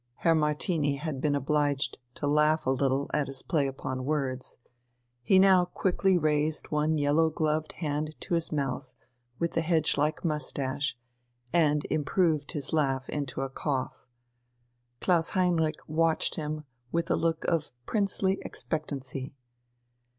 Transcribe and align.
Herr 0.15 0.33
Martini 0.33 0.95
had 0.95 1.21
been 1.21 1.35
obliged 1.35 1.97
to 2.15 2.25
laugh 2.25 2.65
a 2.65 2.71
little 2.71 3.07
at 3.13 3.27
his 3.27 3.43
play 3.43 3.67
upon 3.67 4.03
words. 4.03 4.57
He 5.21 5.37
now 5.37 5.65
quickly 5.65 6.17
raised 6.17 6.71
one 6.71 6.97
yellow 6.97 7.29
gloved 7.29 7.73
hand 7.73 8.15
to 8.21 8.33
his 8.33 8.51
mouth 8.51 8.95
with 9.37 9.51
the 9.51 9.61
hedge 9.61 9.97
like 9.99 10.25
moustache, 10.25 10.97
and 11.53 11.85
improved 11.91 12.53
his 12.53 12.73
laugh 12.73 13.07
into 13.09 13.41
a 13.41 13.49
cough. 13.51 14.07
Klaus 15.01 15.29
Heinrich 15.37 15.77
watched 15.85 16.33
him 16.33 16.63
with 16.91 17.11
a 17.11 17.15
look 17.15 17.43
of 17.45 17.69
princely 17.85 18.39
expectancy. 18.41 19.35